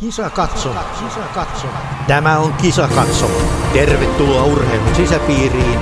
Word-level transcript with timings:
Kisa 0.00 0.30
katso. 0.30 0.74
Kisa 0.98 1.20
katso. 1.34 1.66
Tämä 2.06 2.38
on 2.38 2.52
Kisa 2.52 2.88
katso. 2.88 3.30
Tervetuloa 3.72 4.44
urheilun 4.44 4.94
sisäpiiriin. 4.94 5.80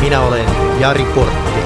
Minä 0.00 0.20
olen 0.20 0.46
Jari 0.78 1.04
Portti. 1.04 1.60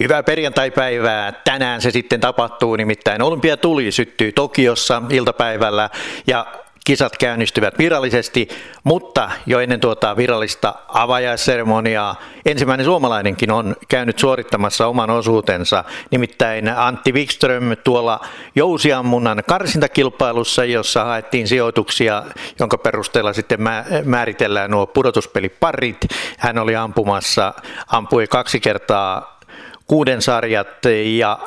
Hyvää 0.00 0.22
perjantaipäivää. 0.22 1.32
Tänään 1.32 1.82
se 1.82 1.90
sitten 1.90 2.20
tapahtuu, 2.20 2.76
nimittäin 2.76 3.22
Olympia 3.22 3.56
tuli 3.56 3.92
syttyy 3.92 4.32
Tokiossa 4.32 5.02
iltapäivällä 5.10 5.90
ja 6.26 6.46
kisat 6.84 7.16
käynnistyvät 7.18 7.78
virallisesti, 7.78 8.48
mutta 8.84 9.30
jo 9.46 9.60
ennen 9.60 9.80
tuota 9.80 10.16
virallista 10.16 10.74
avajaisseremoniaa 10.88 12.20
ensimmäinen 12.46 12.84
suomalainenkin 12.84 13.50
on 13.50 13.76
käynyt 13.88 14.18
suorittamassa 14.18 14.86
oman 14.86 15.10
osuutensa, 15.10 15.84
nimittäin 16.10 16.68
Antti 16.68 17.12
Wikström 17.12 17.76
tuolla 17.84 18.20
jousiammunnan 18.54 19.42
karsintakilpailussa, 19.48 20.64
jossa 20.64 21.04
haettiin 21.04 21.48
sijoituksia, 21.48 22.22
jonka 22.58 22.78
perusteella 22.78 23.32
sitten 23.32 23.60
määritellään 24.04 24.70
nuo 24.70 24.86
pudotuspeliparit. 24.86 26.06
Hän 26.38 26.58
oli 26.58 26.76
ampumassa, 26.76 27.54
ampui 27.86 28.26
kaksi 28.26 28.60
kertaa 28.60 29.38
kuuden 29.86 30.22
sarjat 30.22 30.68
ja 31.16 31.38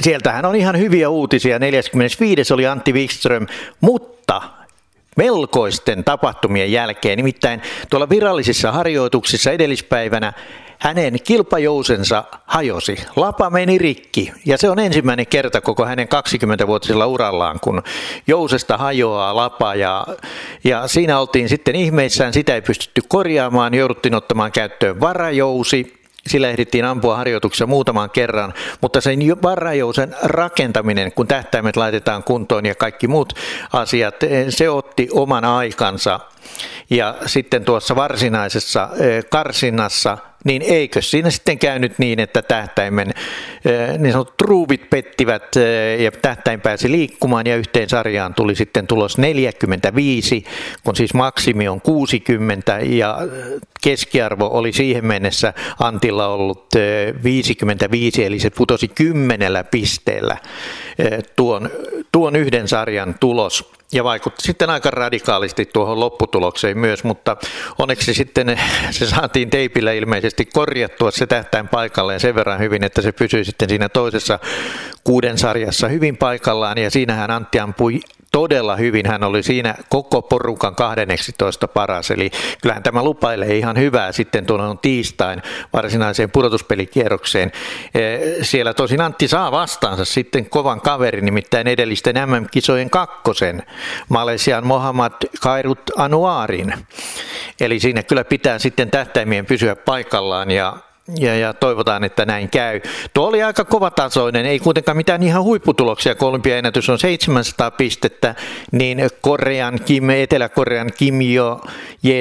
sieltähän 0.00 0.44
on 0.44 0.56
ihan 0.56 0.78
hyviä 0.78 1.08
uutisia. 1.08 1.58
45. 1.58 2.54
oli 2.54 2.66
Antti 2.66 2.92
Wikström, 2.92 3.46
mutta 3.80 4.42
melkoisten 5.16 6.04
tapahtumien 6.04 6.72
jälkeen. 6.72 7.16
Nimittäin 7.16 7.62
tuolla 7.90 8.08
virallisissa 8.08 8.72
harjoituksissa 8.72 9.50
edellispäivänä 9.50 10.32
hänen 10.80 11.22
kilpajousensa 11.24 12.24
hajosi. 12.46 12.96
Lapa 13.16 13.50
meni 13.50 13.78
rikki. 13.78 14.32
Ja 14.46 14.58
se 14.58 14.70
on 14.70 14.78
ensimmäinen 14.78 15.26
kerta 15.26 15.60
koko 15.60 15.84
hänen 15.84 16.08
20-vuotisella 16.08 17.06
urallaan, 17.06 17.60
kun 17.60 17.82
jousesta 18.26 18.76
hajoaa 18.76 19.36
lapa. 19.36 19.74
Ja, 19.74 20.06
ja 20.64 20.88
siinä 20.88 21.20
oltiin 21.20 21.48
sitten 21.48 21.76
ihmeissään, 21.76 22.32
sitä 22.32 22.54
ei 22.54 22.62
pystytty 22.62 23.02
korjaamaan, 23.08 23.74
jouduttiin 23.74 24.14
ottamaan 24.14 24.52
käyttöön 24.52 25.00
varajousi, 25.00 25.99
sillä 26.26 26.50
ehdittiin 26.50 26.84
ampua 26.84 27.16
harjoituksessa 27.16 27.66
muutaman 27.66 28.10
kerran, 28.10 28.54
mutta 28.80 29.00
sen 29.00 29.20
varajousen 29.42 30.16
rakentaminen, 30.22 31.12
kun 31.12 31.26
tähtäimet 31.26 31.76
laitetaan 31.76 32.22
kuntoon 32.22 32.66
ja 32.66 32.74
kaikki 32.74 33.08
muut 33.08 33.32
asiat, 33.72 34.22
eh, 34.22 34.46
se 34.48 34.70
otti 34.70 35.08
oman 35.12 35.44
aikansa. 35.44 36.20
Ja 36.90 37.14
sitten 37.26 37.64
tuossa 37.64 37.96
varsinaisessa 37.96 38.88
eh, 38.98 39.24
karsinnassa 39.30 40.18
niin 40.44 40.62
eikö 40.62 41.02
siinä 41.02 41.30
sitten 41.30 41.58
käynyt 41.58 41.98
niin, 41.98 42.20
että 42.20 42.42
tähtäimen 42.42 43.14
niin 43.98 44.12
sanotut 44.12 44.40
ruuvit 44.40 44.90
pettivät 44.90 45.56
ja 45.98 46.12
tähtäin 46.12 46.60
pääsi 46.60 46.90
liikkumaan 46.90 47.46
ja 47.46 47.56
yhteen 47.56 47.88
sarjaan 47.88 48.34
tuli 48.34 48.54
sitten 48.54 48.86
tulos 48.86 49.18
45, 49.18 50.44
kun 50.84 50.96
siis 50.96 51.14
maksimi 51.14 51.68
on 51.68 51.80
60 51.80 52.78
ja 52.78 53.18
keskiarvo 53.82 54.46
oli 54.52 54.72
siihen 54.72 55.06
mennessä 55.06 55.54
Antilla 55.80 56.26
ollut 56.26 56.66
55, 57.24 58.24
eli 58.24 58.38
se 58.38 58.50
putosi 58.50 58.88
kymmenellä 58.88 59.64
pisteellä 59.64 60.36
tuon, 61.36 61.70
tuon 62.12 62.36
yhden 62.36 62.68
sarjan 62.68 63.14
tulos 63.20 63.79
ja 63.92 64.04
vaikutti 64.04 64.42
sitten 64.42 64.70
aika 64.70 64.90
radikaalisti 64.90 65.66
tuohon 65.66 66.00
lopputulokseen 66.00 66.78
myös, 66.78 67.04
mutta 67.04 67.36
onneksi 67.78 68.14
sitten 68.14 68.60
se 68.90 69.06
saatiin 69.06 69.50
teipillä 69.50 69.92
ilmeisesti 69.92 70.44
korjattua 70.44 71.10
se 71.10 71.26
tähtäin 71.26 71.68
paikalleen 71.68 72.20
sen 72.20 72.34
verran 72.34 72.58
hyvin, 72.58 72.84
että 72.84 73.02
se 73.02 73.12
pysyi 73.12 73.44
sitten 73.44 73.68
siinä 73.68 73.88
toisessa 73.88 74.38
kuuden 75.04 75.38
sarjassa 75.38 75.88
hyvin 75.88 76.16
paikallaan. 76.16 76.78
Ja 76.78 76.90
siinähän 76.90 77.30
Antti 77.30 77.60
ampui 77.60 78.00
todella 78.30 78.76
hyvin. 78.76 79.06
Hän 79.06 79.24
oli 79.24 79.42
siinä 79.42 79.74
koko 79.88 80.22
porukan 80.22 80.74
12 80.74 81.68
paras, 81.68 82.10
eli 82.10 82.30
kyllähän 82.62 82.82
tämä 82.82 83.02
lupailee 83.02 83.56
ihan 83.56 83.78
hyvää 83.78 84.12
sitten 84.12 84.46
tuon 84.46 84.78
tiistain 84.78 85.42
varsinaiseen 85.72 86.30
pudotuspelikierrokseen. 86.30 87.52
Eh, 87.94 88.20
siellä 88.42 88.74
tosin 88.74 89.00
Antti 89.00 89.28
saa 89.28 89.52
vastaansa 89.52 90.04
sitten 90.04 90.50
kovan 90.50 90.80
kaverin, 90.80 91.24
nimittäin 91.24 91.68
edellisten 91.68 92.16
MM-kisojen 92.28 92.90
kakkosen, 92.90 93.62
Malesian 94.08 94.66
Mohammad 94.66 95.12
Kairut 95.40 95.90
Anuarin. 95.96 96.74
Eli 97.60 97.80
siinä 97.80 98.02
kyllä 98.02 98.24
pitää 98.24 98.58
sitten 98.58 98.90
tähtäimien 98.90 99.46
pysyä 99.46 99.76
paikallaan 99.76 100.50
ja 100.50 100.76
ja, 101.18 101.36
ja 101.36 101.54
toivotaan, 101.54 102.04
että 102.04 102.24
näin 102.24 102.50
käy. 102.50 102.80
Tuo 103.14 103.28
oli 103.28 103.42
aika 103.42 103.64
kovatasoinen, 103.64 104.46
ei 104.46 104.58
kuitenkaan 104.58 104.96
mitään 104.96 105.22
ihan 105.22 105.42
huipputuloksia, 105.42 106.14
kun 106.14 106.28
olympiaennätys 106.28 106.88
on 106.88 106.98
700 106.98 107.70
pistettä, 107.70 108.34
niin 108.72 108.98
Korean 109.20 109.80
Kim, 109.84 110.10
Etelä-Korean 110.10 110.90
Kim 110.96 111.20
Jo 111.22 111.60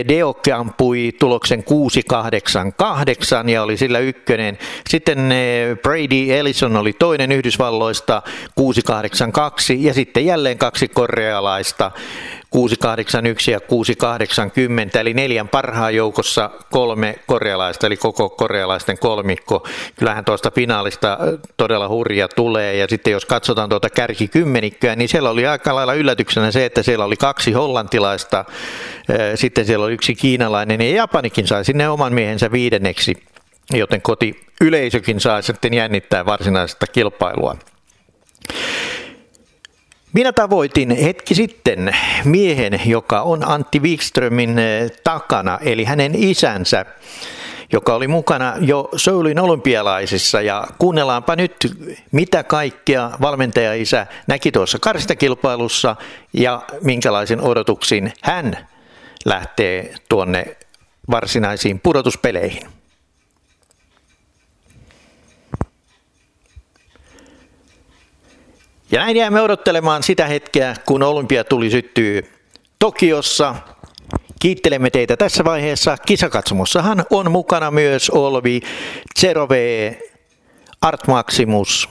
Deok 0.08 0.48
ampui 0.56 1.12
tuloksen 1.20 1.64
688 1.64 3.50
ja 3.50 3.64
oli 3.64 3.78
sillä 3.78 4.00
ykkönen. 4.00 4.58
Sitten 4.90 5.32
eh, 5.32 5.78
Brady 5.78 6.34
Ellison 6.34 6.78
oli 6.78 6.94
toinen 6.94 7.32
Yhdysvalloista 7.32 8.22
682 8.56 9.84
ja 9.84 9.94
sitten 9.94 10.26
jälleen 10.26 10.58
kaksi 10.58 10.88
korealaista 10.88 11.92
681 12.50 13.52
ja 13.52 13.60
680, 13.60 15.00
eli 15.00 15.14
neljän 15.14 15.48
parhaan 15.48 15.96
joukossa 15.96 16.50
kolme 16.72 17.16
korealaista, 17.28 17.88
eli 17.88 17.98
koko 17.98 18.30
korealaisten 18.30 18.98
kolmikko. 19.00 19.68
Kyllähän 19.96 20.26
tuosta 20.26 20.52
finaalista 20.52 21.18
todella 21.58 21.90
hurja 21.90 22.28
tulee, 22.28 22.76
ja 22.76 22.88
sitten 22.90 23.12
jos 23.12 23.26
katsotaan 23.26 23.70
tuota 23.70 23.90
kärkikymmenikköä, 23.90 24.96
niin 24.96 25.10
siellä 25.10 25.30
oli 25.30 25.48
aika 25.48 25.76
lailla 25.76 25.94
yllätyksenä 25.94 26.52
se, 26.52 26.66
että 26.66 26.84
siellä 26.84 27.06
oli 27.06 27.16
kaksi 27.16 27.52
hollantilaista, 27.52 28.46
sitten 29.36 29.66
siellä 29.66 29.86
oli 29.86 29.94
yksi 29.94 30.16
kiinalainen, 30.16 30.82
ja 30.82 30.96
Japanikin 30.96 31.48
sai 31.48 31.66
sinne 31.66 31.90
oman 31.90 32.14
miehensä 32.14 32.52
viidenneksi, 32.52 33.24
joten 33.74 34.02
koti 34.02 34.42
yleisökin 34.62 35.20
saa 35.20 35.42
sitten 35.42 35.74
jännittää 35.74 36.26
varsinaista 36.26 36.88
kilpailua. 36.88 37.56
Minä 40.14 40.34
tavoitin 40.34 40.92
hetki 40.92 41.36
sitten 41.36 41.96
miehen, 42.26 42.82
joka 42.86 43.22
on 43.22 43.50
Antti 43.50 43.80
Wikströmin 43.80 44.60
eh, 44.60 44.92
takana, 45.04 45.60
eli 45.62 45.84
hänen 45.84 46.12
isänsä, 46.16 46.86
joka 47.72 47.96
oli 47.96 48.08
mukana 48.08 48.54
jo 48.60 48.90
Soulin 48.96 49.40
olympialaisissa. 49.40 50.42
Ja 50.42 50.68
kuunnellaanpa 50.78 51.36
nyt, 51.36 51.56
mitä 52.12 52.44
kaikkea 52.44 53.12
valmentaja-isä 53.22 54.08
näki 54.28 54.52
tuossa 54.52 54.80
karstakilpailussa 54.80 55.96
ja 56.34 56.62
minkälaisen 56.82 57.42
odotuksin 57.42 58.14
hän 58.22 58.68
lähtee 59.26 59.94
tuonne 60.10 60.58
varsinaisiin 61.12 61.80
pudotuspeleihin. 61.80 62.79
Ja 68.92 69.00
näin 69.00 69.18
jäämme 69.18 69.42
odottelemaan 69.42 70.04
sitä 70.04 70.28
hetkeä, 70.28 70.76
kun 70.86 71.04
olympia 71.04 71.44
tuli 71.44 71.70
syttyy 71.70 72.32
Tokiossa. 72.80 73.56
Kiittelemme 74.40 74.90
teitä 74.90 75.18
tässä 75.18 75.44
vaiheessa. 75.44 75.98
Kisakatsomossahan 75.98 77.06
on 77.10 77.32
mukana 77.32 77.72
myös 77.72 78.10
Olvi, 78.10 78.62
Zerove, 79.20 79.98
Art 80.82 81.08
Maximus 81.08 81.90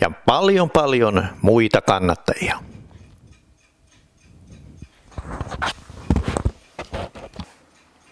ja 0.00 0.10
paljon 0.26 0.70
paljon 0.70 1.26
muita 1.42 1.80
kannattajia. 1.80 2.56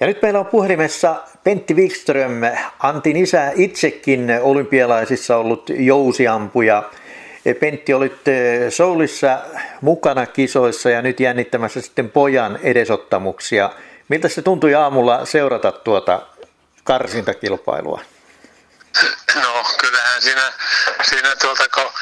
Ja 0.00 0.06
nyt 0.06 0.22
meillä 0.22 0.41
on 0.41 0.47
puhelimessa 0.47 1.22
Pentti 1.44 1.75
Wikström, 1.75 2.33
Antin 2.78 3.17
isä 3.17 3.53
itsekin 3.56 4.31
olympialaisissa 4.43 5.37
ollut 5.37 5.70
jousiampuja– 5.79 6.82
Pentti, 7.55 7.95
olit 7.95 8.29
eh, 8.29 8.73
Soulissa 8.73 9.39
mukana 9.81 10.27
kisoissa 10.27 10.91
ja 10.91 11.03
nyt 11.03 11.21
jännittämässä 11.21 11.81
sitten 11.81 12.11
pojan 12.11 12.59
edesottamuksia. 12.62 13.71
Miltä 14.09 14.29
se 14.29 14.43
tuntui 14.43 14.75
aamulla 14.75 15.25
seurata 15.25 15.73
tuota 15.73 16.23
karsintakilpailua? 16.85 18.00
No 19.35 19.65
kyllähän 19.81 20.23
siinä, 20.23 20.53
siinä 21.03 21.37
tuolta 21.37 21.65
kun 21.75 21.93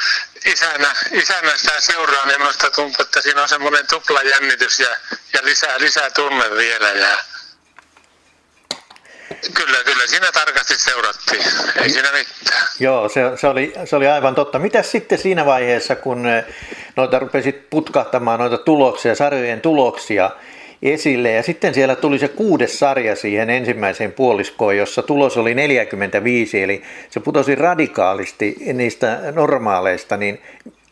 isänä, 0.45 0.95
isänä 1.11 1.57
sitä 1.57 1.79
seuraa, 1.79 2.25
niin 2.25 2.39
minusta 2.39 2.71
tuntuu, 2.71 3.05
että 3.05 3.21
siinä 3.21 3.41
on 3.41 3.49
semmoinen 3.49 3.87
tupla 3.87 4.21
jännitys 4.21 4.79
ja, 4.79 4.89
ja 5.33 5.39
lisää, 5.43 5.79
lisää 5.79 6.09
tunne 6.09 6.51
vielä. 6.51 6.89
Ja, 6.89 7.17
Kyllä, 9.53 9.83
kyllä. 9.83 10.07
Siinä 10.07 10.31
tarkasti 10.31 10.75
seurattiin. 10.77 11.43
Ei 11.81 11.89
siinä 11.89 12.11
mitään. 12.11 12.67
Joo, 12.79 13.09
se, 13.09 13.21
se, 13.35 13.47
oli, 13.47 13.73
se 13.85 13.95
oli 13.95 14.07
aivan 14.07 14.35
totta. 14.35 14.59
Mitä 14.59 14.83
sitten 14.83 15.17
siinä 15.17 15.45
vaiheessa, 15.45 15.95
kun 15.95 16.27
eh, 16.27 16.45
noita 16.95 17.19
rupesit 17.19 17.69
putkahtamaan 17.69 18.39
noita 18.39 18.57
tuloksia, 18.57 19.15
sarjojen 19.15 19.61
tuloksia, 19.61 20.31
esille. 20.81 21.31
Ja 21.31 21.43
sitten 21.43 21.73
siellä 21.73 21.95
tuli 21.95 22.19
se 22.19 22.27
kuudes 22.27 22.79
sarja 22.79 23.15
siihen 23.15 23.49
ensimmäiseen 23.49 24.11
puoliskoon, 24.11 24.77
jossa 24.77 25.01
tulos 25.01 25.37
oli 25.37 25.55
45, 25.55 26.63
eli 26.63 26.83
se 27.09 27.19
putosi 27.19 27.55
radikaalisti 27.55 28.55
niistä 28.73 29.19
normaaleista. 29.35 30.17
Niin 30.17 30.41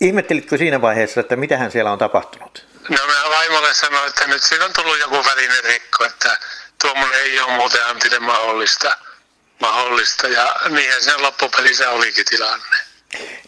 ihmettelitkö 0.00 0.58
siinä 0.58 0.80
vaiheessa, 0.80 1.20
että 1.20 1.36
mitähän 1.36 1.70
siellä 1.70 1.92
on 1.92 1.98
tapahtunut? 1.98 2.66
No 2.88 2.96
mä 3.06 3.36
vaimolle 3.36 3.74
sanoin, 3.74 4.08
että 4.08 4.26
nyt 4.26 4.42
siinä 4.42 4.64
on 4.64 4.70
tullut 4.74 4.98
joku 4.98 5.16
välinen 5.16 5.64
rikko, 5.64 6.04
että 6.04 6.38
tuommoinen 6.86 7.20
ei 7.20 7.40
ole 7.40 7.52
muuten 7.52 7.86
Antille 7.86 8.18
mahdollista. 8.18 8.98
mahdollista. 9.60 10.28
Ja 10.28 10.56
niinhän 10.68 11.02
siinä 11.02 11.22
loppupelissä 11.22 11.90
olikin 11.90 12.24
tilanne. 12.24 12.76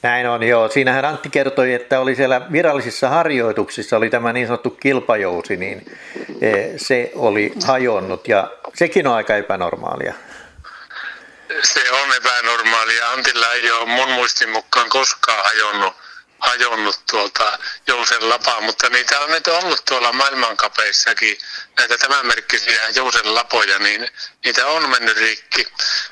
Näin 0.03 0.29
on, 0.29 0.43
joo. 0.43 0.69
Siinähän 0.69 1.05
Antti 1.05 1.31
kertoi, 1.31 1.75
että 1.75 2.01
oli 2.01 2.15
siellä 2.15 2.53
virallisissa 2.53 3.09
harjoituksissa, 3.09 3.97
oli 3.97 4.11
tämä 4.11 4.33
niin 4.33 4.47
sanottu 4.47 4.71
kilpajousi, 4.71 5.57
niin 5.57 5.99
eh, 6.41 6.71
se 6.77 7.11
oli 7.15 7.53
hajonnut 7.67 8.29
ja 8.29 8.51
sekin 8.75 9.07
on 9.07 9.15
aika 9.15 9.37
epänormaalia. 9.37 10.15
Se 11.63 11.91
on 11.91 12.17
epänormaalia. 12.17 13.11
Antilla 13.11 13.53
ei 13.53 13.71
ole 13.71 13.87
mun 13.87 14.11
muistin 14.11 14.51
mukaan 14.51 14.89
koskaan 14.89 15.45
hajonnut 15.45 15.95
hajonnut 16.39 17.01
tuolta 17.11 17.59
Jousen 17.87 18.29
lapaa, 18.29 18.61
mutta 18.61 18.89
niitä 18.91 19.21
on 19.21 19.31
nyt 19.31 19.47
ollut 19.47 19.83
tuolla 19.89 20.13
maailmankapeissakin, 20.13 21.39
näitä 21.79 21.99
tämänmerkkisiä 21.99 22.89
Jousen 22.89 23.35
lapoja, 23.35 23.79
niin 23.79 24.09
niitä 24.45 24.67
on 24.67 24.91
mennyt 24.91 25.17
rikki, 25.17 25.67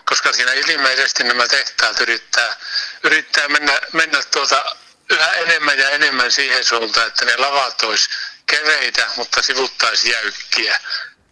koska 0.05 0.33
siinä 0.33 0.53
ilmeisesti 0.53 1.25
nämä 1.25 1.49
tehtaat 1.49 2.01
yrittää, 2.01 2.57
yrittää 3.03 3.49
mennä, 3.49 3.81
mennä 3.93 4.23
tuota 4.23 4.77
yhä 5.11 5.33
enemmän 5.33 5.79
ja 5.79 5.91
enemmän 5.91 6.33
siihen 6.33 6.65
suuntaan, 6.65 7.07
että 7.07 7.25
ne 7.25 7.37
lavat 7.37 7.83
olisi 7.83 8.09
keveitä, 8.47 9.07
mutta 9.17 9.43
sivuttaisi 9.43 10.11
jäykkiä. 10.11 10.81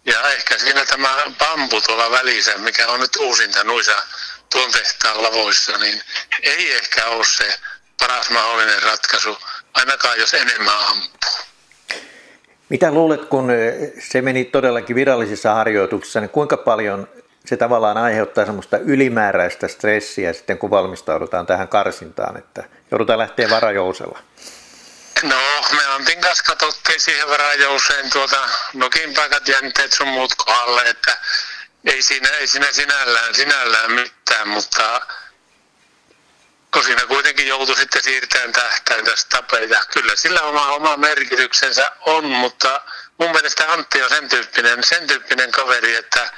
Ja 0.07 0.31
ehkä 0.31 0.59
siinä 0.59 0.85
tämä 0.85 1.23
bambu 1.39 1.81
tuolla 1.81 2.11
välissä, 2.11 2.59
mikä 2.59 2.87
on 2.89 3.01
nyt 3.01 3.17
uusinta 3.17 3.65
noissa 3.65 4.03
tuon 4.51 4.73
tehtaan 4.73 5.23
lavoissa, 5.23 5.79
niin 5.79 6.03
ei 6.43 6.73
ehkä 6.73 7.05
ole 7.07 7.25
se 7.25 7.59
paras 7.99 8.31
mahdollinen 8.31 8.83
ratkaisu, 8.83 9.39
ainakaan 9.75 10.19
jos 10.19 10.35
enemmän 10.35 10.79
ampuu. 10.79 11.54
Mitä 12.69 12.91
luulet, 12.91 13.25
kun 13.25 13.49
se 14.11 14.23
meni 14.23 14.45
todellakin 14.45 14.97
virallisissa 14.97 15.55
harjoituksissa, 15.55 16.21
niin 16.21 16.31
kuinka 16.31 16.57
paljon 16.57 17.09
se 17.47 17.57
tavallaan 17.57 17.97
aiheuttaa 17.97 18.47
semmoista 18.47 18.79
ylimääräistä 18.79 19.69
stressiä 19.69 20.33
sitten, 20.33 20.59
kun 20.59 20.71
valmistaudutaan 20.71 21.47
tähän 21.47 21.69
karsintaan, 21.69 22.37
että 22.37 22.65
joudutaan 22.91 23.19
lähteä 23.19 23.51
varajousella? 23.51 24.19
No, 25.23 25.37
me 25.77 25.85
Antin 25.87 26.21
kanssa 26.21 26.45
katsottiin 26.45 27.01
siihen 27.01 27.29
varajouseen 27.29 28.11
tuota 28.11 28.49
nokin 28.75 29.15
paikat 29.15 29.49
jänteet 29.49 29.93
sun 29.93 30.09
muut 30.09 30.35
kohdalle, 30.35 30.83
että 30.83 31.17
ei 31.85 32.03
siinä, 32.03 32.29
ei 32.29 32.47
siinä 32.47 32.73
sinällään, 32.73 33.35
sinällään 33.35 33.93
mitään, 33.93 34.49
mutta 34.49 35.01
kun 36.75 36.85
siinä 36.85 37.07
kuitenkin 37.07 37.49
joutui 37.49 37.77
sitten 37.77 38.03
siirtämään 38.03 38.53
tähtäin 38.53 39.05
tästä 39.05 39.37
tapeita. 39.37 39.81
Kyllä 39.93 40.17
sillä 40.17 40.43
oma, 40.43 40.73
oma 40.73 40.97
merkityksensä 40.97 41.91
on, 42.01 42.25
mutta 42.25 42.81
mun 43.19 43.31
mielestä 43.31 43.73
Antti 43.73 44.03
on 44.03 44.09
sen 44.09 44.29
tyyppinen, 44.29 44.85
sen 44.85 45.07
tyyppinen 45.07 45.53
kaveri, 45.53 45.97
että, 45.97 46.31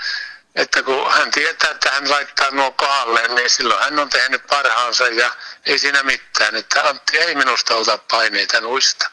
että 0.55 0.83
kun 0.83 1.13
hän 1.13 1.31
tietää, 1.31 1.71
että 1.71 1.91
hän 1.91 2.11
laittaa 2.11 2.51
nuo 2.51 2.71
kohdalleen, 2.71 3.35
niin 3.35 3.51
silloin 3.51 3.83
hän 3.83 3.99
on 3.99 4.09
tehnyt 4.09 4.43
parhaansa 4.47 5.09
ja 5.09 5.31
ei 5.67 5.79
siinä 5.79 6.03
mitään. 6.03 6.57
Että 6.57 6.89
Antti 6.89 7.19
ei 7.19 7.35
minusta 7.35 7.75
ota 7.75 7.99
paineita 8.11 8.61
nuista. 8.61 9.11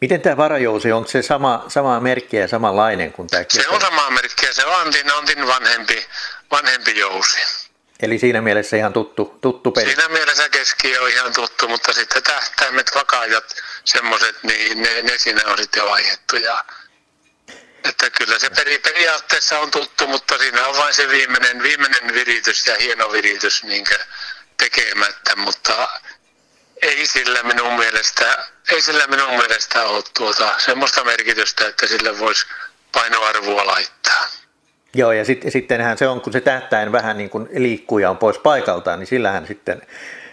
Miten 0.00 0.20
tämä 0.20 0.36
varajousi, 0.36 0.92
onko 0.92 1.10
se 1.10 1.22
sama, 1.22 1.64
sama 1.68 2.00
merkki 2.00 2.36
ja 2.36 2.48
samanlainen 2.48 3.12
kuin 3.12 3.28
tämä? 3.28 3.44
Se 3.48 3.68
on 3.68 3.80
sama 3.80 4.10
merkki 4.10 4.46
ja 4.46 4.54
se 4.54 4.66
on 4.66 4.80
Antin, 4.80 5.12
Antin 5.12 5.46
vanhempi, 5.46 6.06
vanhempi 6.50 6.98
jousi. 6.98 7.63
Eli 8.02 8.18
siinä 8.18 8.40
mielessä 8.40 8.76
ihan 8.76 8.92
tuttu, 8.92 9.38
tuttu 9.40 9.72
peli. 9.72 9.86
Siinä 9.86 10.08
mielessä 10.08 10.48
keski 10.48 10.98
on 10.98 11.08
ihan 11.10 11.32
tuttu, 11.32 11.68
mutta 11.68 11.92
sitten 11.92 12.22
tähtäimet, 12.22 12.90
vakaajat, 12.94 13.56
semmoiset, 13.84 14.42
niin 14.42 14.82
ne, 14.82 15.02
ne 15.02 15.18
siinä 15.18 15.42
on 15.46 15.58
sitten 15.58 15.84
vaihdettu. 15.84 16.36
Ja, 16.36 16.64
että 17.84 18.10
kyllä 18.10 18.38
se 18.38 18.50
peri, 18.50 18.78
periaatteessa 18.78 19.58
on 19.58 19.70
tuttu, 19.70 20.06
mutta 20.06 20.38
siinä 20.38 20.66
on 20.66 20.76
vain 20.76 20.94
se 20.94 21.08
viimeinen, 21.08 21.62
viimeinen 21.62 22.14
viritys 22.14 22.66
ja 22.66 22.76
hieno 22.80 23.12
viritys 23.12 23.62
niin 23.62 23.84
tekemättä, 24.56 25.36
mutta 25.36 25.88
ei 26.82 27.06
sillä 27.06 27.42
minun 27.42 27.72
mielestä, 27.72 28.48
ei 28.72 28.82
sillä 28.82 29.06
minun 29.06 29.36
mielestä 29.36 29.84
ole 29.84 30.04
tuota, 30.18 30.54
semmoista 30.58 31.04
merkitystä, 31.04 31.68
että 31.68 31.86
sille 31.86 32.18
voisi 32.18 32.46
painoarvoa 32.92 33.66
laittaa. 33.66 34.26
Joo, 34.94 35.12
ja 35.12 35.24
sit, 35.24 35.44
sittenhän 35.48 35.98
se 35.98 36.08
on, 36.08 36.20
kun 36.20 36.32
se 36.32 36.40
tähtäin 36.40 36.92
vähän 36.92 37.18
niin 37.18 37.30
kuin 37.30 37.48
liikkuu 37.52 37.98
ja 37.98 38.10
on 38.10 38.16
pois 38.16 38.38
paikaltaan, 38.38 38.98
niin 38.98 39.06
sillähän 39.06 39.46
sitten, 39.46 39.82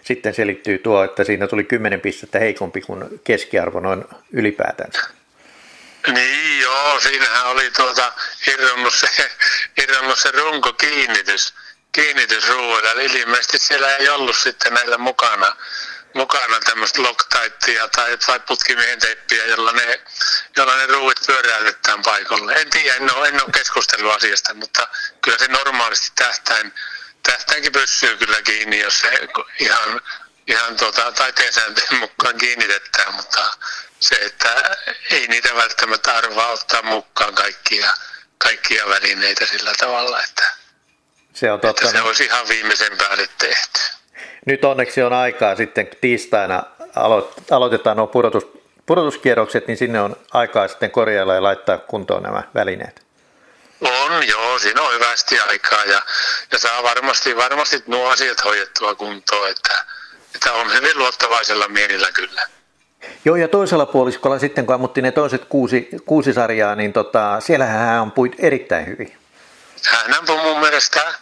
sitten 0.04 0.34
selittyy 0.34 0.78
tuo, 0.78 1.04
että 1.04 1.24
siinä 1.24 1.48
tuli 1.48 1.64
10 1.64 2.02
pistettä 2.02 2.40
heikompi 2.40 2.82
kuin 2.82 3.22
keskiarvo 3.24 3.80
noin 3.80 4.06
ylipäätänsä. 4.32 5.02
Niin 6.08 6.60
joo, 6.62 7.00
siinähän 7.00 7.48
oli 7.48 7.72
tuota 7.72 8.14
irronnut 8.48 8.94
se, 8.94 9.08
se 10.16 10.32
runko 10.32 10.74
kiinnitys, 10.74 11.54
kiinnitysruuilla. 11.92 12.92
Eli 12.92 13.06
ilmeisesti 13.06 13.58
siellä 13.58 13.96
ei 13.96 14.10
ollut 14.10 14.36
sitten 14.36 14.74
näillä 14.74 14.98
mukana 14.98 15.56
mukana 16.14 16.60
tämmöistä 16.60 17.02
loktaittia 17.02 17.88
tai, 17.88 18.18
tai 18.18 18.40
putkimiehen 18.40 19.00
teippiä, 19.00 19.46
jolla 19.46 19.72
ne, 19.72 20.02
jolla 20.58 20.76
ne 20.76 20.86
ruuvit 20.86 21.20
pyöräytetään 21.28 22.02
paikalle. 22.02 22.54
En 22.54 22.70
tiedä, 22.70 22.96
en 22.96 23.16
ole, 23.16 23.28
en 23.28 23.44
ole 23.44 23.52
keskustellut 23.54 24.14
asiasta, 24.14 24.54
mutta 24.54 24.88
kyllä 25.22 25.38
se 25.38 25.48
normaalisti 25.48 26.12
tähtäin, 26.16 26.74
tähtäinkin 27.24 27.72
pysyy 27.72 28.18
kyllä 28.18 28.42
kiinni, 28.42 28.80
jos 28.80 29.00
se 29.00 29.28
ihan, 29.60 30.02
ihan 30.48 30.78
tuota, 30.78 31.12
taiteen 31.12 31.54
sääntöjen 31.54 32.00
mukaan 32.00 32.38
kiinnitetään, 32.38 33.14
mutta 33.14 33.52
se, 34.00 34.16
että 34.16 34.78
ei 35.12 35.28
niitä 35.28 35.56
välttämättä 35.56 36.18
arvaa 36.18 36.50
ottaa 36.52 36.82
mukaan 36.82 37.36
kaikkia, 37.36 37.94
kaikkia 38.38 38.88
välineitä 38.88 39.46
sillä 39.46 39.74
tavalla, 39.78 40.24
että 40.24 40.54
se, 41.34 41.52
on 41.52 41.60
totta. 41.60 41.88
että 41.88 41.98
se 41.98 42.04
olisi 42.04 42.26
ihan 42.26 42.48
viimeisen 42.48 42.98
päälle 42.98 43.30
tehty 43.38 44.01
nyt 44.46 44.66
onneksi 44.66 45.02
on 45.02 45.14
aikaa 45.14 45.56
sitten 45.56 45.88
tiistaina 46.02 46.64
aloitetaan 47.52 47.98
nuo 47.98 48.08
pudotus, 48.08 48.48
pudotuskierrokset, 48.86 49.68
niin 49.68 49.78
sinne 49.78 50.02
on 50.02 50.16
aikaa 50.34 50.68
sitten 50.68 50.92
korjailla 50.92 51.36
ja 51.36 51.44
laittaa 51.44 51.78
kuntoon 51.78 52.24
nämä 52.24 52.44
välineet. 52.56 53.02
On, 53.82 54.28
joo, 54.28 54.60
siinä 54.60 54.82
on 54.82 54.94
hyvästi 54.94 55.40
aikaa 55.40 55.86
ja, 55.86 56.02
ja 56.52 56.60
saa 56.60 56.84
varmasti, 56.84 57.36
varmasti 57.36 57.84
nuo 57.88 58.10
asiat 58.10 58.44
hoidettua 58.44 58.96
kuntoon, 58.96 59.50
että, 59.50 59.86
että 60.36 60.54
on 60.54 60.74
hyvin 60.74 60.98
luottavaisella 60.98 61.68
mielillä 61.68 62.12
kyllä. 62.12 62.42
Joo, 63.26 63.36
ja 63.36 63.48
toisella 63.48 63.86
puoliskolla 63.86 64.40
sitten, 64.40 64.66
kun 64.66 64.76
ammuttiin 64.76 65.04
ne 65.04 65.12
toiset 65.12 65.46
kuusi, 65.46 65.90
kuusi 66.06 66.34
sarjaa, 66.34 66.76
niin 66.76 66.94
tota, 66.94 67.40
siellähän 67.40 67.80
hän 67.80 68.00
ampui 68.00 68.32
erittäin 68.38 68.88
hyvin. 68.88 69.18
Hän 69.92 70.14
ampui 70.14 70.38
mun 70.38 70.60
mielestä, 70.60 71.14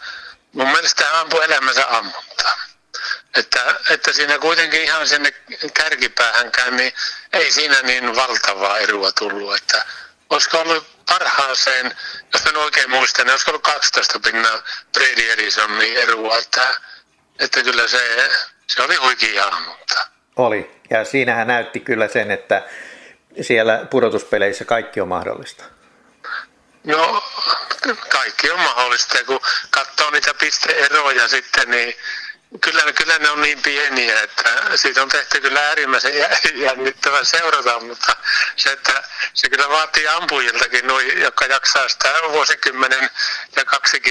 mun 0.52 0.68
mielestä 0.68 1.04
hän 1.04 1.20
ampui 1.20 1.44
elämänsä 1.44 1.86
ammuntaa. 1.88 2.69
Että, 3.36 3.74
että 3.90 4.12
siinä 4.12 4.38
kuitenkin 4.38 4.82
ihan 4.82 5.08
sinne 5.08 5.32
kärkipäähänkään, 5.74 6.76
niin 6.76 6.92
ei 7.32 7.52
siinä 7.52 7.82
niin 7.82 8.16
valtavaa 8.16 8.78
eroa 8.78 9.12
tullut. 9.12 9.56
Että 9.56 9.84
olisiko 10.30 10.58
ollut 10.58 10.86
parhaaseen, 11.06 11.96
jos 12.32 12.46
en 12.46 12.56
oikein 12.56 12.90
muista, 12.90 13.24
niin 13.24 13.30
olisiko 13.30 13.50
ollut 13.50 13.62
12 13.62 14.20
pinnaa 14.20 14.62
Brady 14.92 15.30
Edisonin 15.30 15.96
eroa, 15.96 16.38
että, 16.38 16.74
että 17.38 17.62
kyllä 17.62 17.88
se, 17.88 18.30
se 18.66 18.82
oli 18.82 18.94
huikea 18.96 19.50
mutta. 19.68 20.06
Oli, 20.36 20.80
ja 20.90 21.04
siinähän 21.04 21.46
näytti 21.46 21.80
kyllä 21.80 22.08
sen, 22.08 22.30
että 22.30 22.62
siellä 23.40 23.86
pudotuspeleissä 23.90 24.64
kaikki 24.64 25.00
on 25.00 25.08
mahdollista. 25.08 25.64
No, 26.84 27.22
kaikki 28.08 28.50
on 28.50 28.60
mahdollista, 28.60 29.24
kun 29.24 29.40
katsoo 29.70 30.10
niitä 30.10 30.34
pisteeroja 30.34 31.28
sitten, 31.28 31.70
niin 31.70 31.94
Kyllä, 32.58 32.92
kyllä 32.92 33.18
ne 33.18 33.30
on 33.30 33.42
niin 33.42 33.62
pieniä, 33.62 34.20
että 34.20 34.76
siitä 34.76 35.02
on 35.02 35.08
tehty 35.08 35.40
kyllä 35.40 35.66
äärimmäisen 35.66 36.12
jännittävän 36.66 37.26
seurata, 37.26 37.80
mutta 37.80 38.16
se, 38.56 38.72
että 38.72 39.02
se 39.34 39.48
kyllä 39.48 39.68
vaatii 39.68 40.08
ampujiltakin, 40.08 40.86
noi, 40.86 41.20
jotka 41.20 41.46
jaksaa 41.46 41.88
sitä 41.88 42.14
vuosikymmenen 42.30 43.10
ja 43.56 43.64
kaksi 43.64 44.02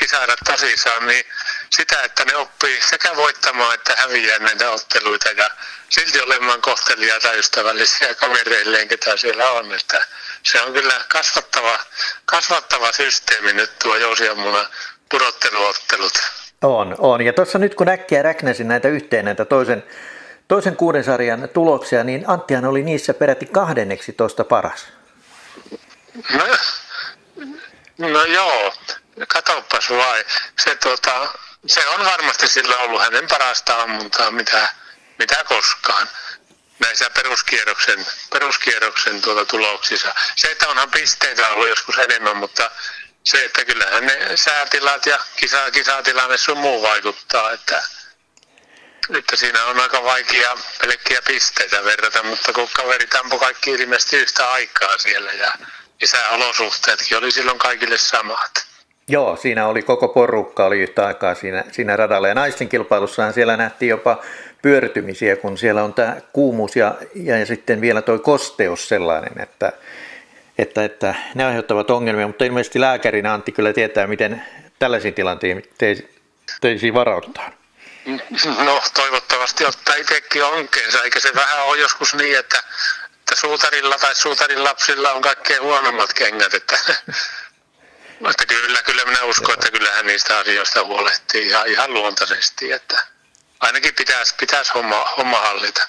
kisailla 0.00 0.36
tosissaan, 0.44 1.06
niin 1.06 1.24
sitä, 1.70 2.02
että 2.02 2.24
ne 2.24 2.36
oppii 2.36 2.82
sekä 2.82 3.16
voittamaan 3.16 3.74
että 3.74 3.96
häviää 3.96 4.38
näitä 4.38 4.70
otteluita 4.70 5.30
ja 5.30 5.50
silti 5.88 6.20
olemaan 6.20 6.62
kohteliaita 6.62 7.28
ja 7.28 7.34
ystävällisiä 7.34 8.14
kavereilleen, 8.14 8.88
ketä 8.88 9.16
siellä 9.16 9.50
on. 9.50 9.74
Että 9.74 10.06
se 10.42 10.62
on 10.62 10.72
kyllä 10.72 11.04
kasvattava, 11.08 11.78
kasvattava 12.24 12.92
systeemi 12.92 13.52
nyt 13.52 13.78
tuo 13.78 13.96
Jousiamuna 13.96 14.70
pudotteluottelut. 15.08 16.39
On, 16.64 16.94
on. 16.98 17.20
Ja 17.20 17.32
tuossa 17.32 17.58
nyt 17.58 17.74
kun 17.74 17.88
äkkiä 17.88 18.22
räknäsin 18.22 18.68
näitä 18.68 18.88
yhteen, 18.88 19.24
näitä 19.24 19.44
toisen, 19.44 19.84
toisen 20.48 20.76
kuuden 20.76 21.04
sarjan 21.04 21.48
tuloksia, 21.48 22.04
niin 22.04 22.24
Anttihan 22.26 22.64
oli 22.64 22.82
niissä 22.82 23.14
peräti 23.14 23.46
kahdenneksi 23.46 24.12
tuosta 24.12 24.44
paras. 24.44 24.86
No, 26.32 26.46
no 27.98 28.24
joo, 28.24 28.74
katoppas 29.28 29.90
vai. 29.90 30.24
Se, 30.58 30.74
tuota, 30.74 31.28
se 31.66 31.88
on 31.88 32.04
varmasti 32.04 32.48
sillä 32.48 32.76
ollut 32.76 33.02
hänen 33.02 33.28
parasta 33.28 33.82
ammuntaa, 33.82 34.30
mitä, 34.30 34.68
mitä 35.18 35.36
koskaan 35.48 36.08
näissä 36.80 37.10
peruskierroksen, 37.10 38.06
peruskierroksen 38.32 39.22
tuota 39.22 39.44
tuloksissa. 39.44 40.14
Se, 40.36 40.50
että 40.50 40.68
onhan 40.68 40.90
pisteitä 40.90 41.48
ollut 41.48 41.68
joskus 41.68 41.98
enemmän, 41.98 42.36
mutta 42.36 42.70
se, 43.24 43.44
että 43.44 43.64
kyllähän 43.64 44.06
ne 44.06 44.18
säätilat 44.34 45.06
ja 45.06 45.18
kisa, 45.36 45.70
kisatilanne 45.70 46.36
sun 46.36 46.58
muu 46.58 46.82
vaikuttaa, 46.82 47.52
että, 47.52 47.82
että 49.18 49.36
siinä 49.36 49.64
on 49.64 49.80
aika 49.80 50.04
vaikea 50.04 50.56
pelkkiä 50.80 51.22
pisteitä 51.26 51.84
verrata, 51.84 52.22
mutta 52.22 52.52
kun 52.52 52.68
kaveri 52.76 53.06
tampo 53.06 53.38
kaikki 53.38 53.70
ilmeisesti 53.70 54.16
yhtä 54.16 54.50
aikaa 54.50 54.98
siellä 54.98 55.32
ja 55.32 55.52
sääolosuhteetkin 56.04 57.18
oli 57.18 57.30
silloin 57.30 57.58
kaikille 57.58 57.98
samat. 57.98 58.70
Joo, 59.08 59.36
siinä 59.36 59.66
oli 59.66 59.82
koko 59.82 60.08
porukka 60.08 60.64
oli 60.64 60.80
yhtä 60.80 61.06
aikaa 61.06 61.34
siinä, 61.34 61.64
siinä 61.72 61.96
radalla 61.96 62.28
ja 62.28 62.34
naisten 62.34 62.68
kilpailussahan 62.68 63.32
siellä 63.32 63.56
nähtiin 63.56 63.90
jopa 63.90 64.22
pyörtymisiä, 64.62 65.36
kun 65.36 65.58
siellä 65.58 65.84
on 65.84 65.94
tämä 65.94 66.16
kuumuus 66.32 66.76
ja, 66.76 66.94
ja, 67.14 67.46
sitten 67.46 67.80
vielä 67.80 68.02
tuo 68.02 68.18
kosteus 68.18 68.88
sellainen, 68.88 69.40
että, 69.42 69.72
että, 70.62 70.84
että 70.84 71.14
ne 71.34 71.44
aiheuttavat 71.44 71.90
ongelmia, 71.90 72.26
mutta 72.26 72.44
ilmeisesti 72.44 72.80
lääkärinä 72.80 73.34
Antti 73.34 73.52
kyllä 73.52 73.72
tietää, 73.72 74.06
miten 74.06 74.44
tällaisiin 74.78 75.14
tilanteisiin 75.14 76.94
varaudutaan. 76.94 77.52
No 78.64 78.82
toivottavasti 78.94 79.64
ottaa 79.64 79.94
itsekin 79.94 80.44
onkeensa, 80.44 81.02
eikä 81.02 81.20
se 81.20 81.34
vähän 81.34 81.64
ole 81.64 81.78
joskus 81.78 82.14
niin, 82.14 82.38
että, 82.38 82.62
että 83.18 83.36
suutarilla 83.36 83.98
tai 83.98 84.14
suutarin 84.14 84.64
lapsilla 84.64 85.12
on 85.12 85.22
kaikkein 85.22 85.62
huonommat 85.62 86.12
kengät, 86.12 86.54
että, 86.54 86.78
että 88.30 88.46
kyllä, 88.48 88.82
kyllä 88.82 89.04
minä 89.04 89.22
uskon, 89.22 89.54
että 89.54 89.70
kyllähän 89.70 90.06
niistä 90.06 90.38
asioista 90.38 90.84
huolehtii 90.84 91.48
ihan, 91.48 91.66
ihan 91.66 91.94
luontaisesti, 91.94 92.72
että 92.72 93.06
ainakin 93.60 93.94
pitäisi, 93.94 94.34
pitäisi 94.40 94.72
homma, 94.74 95.04
homma 95.16 95.40
hallita. 95.40 95.88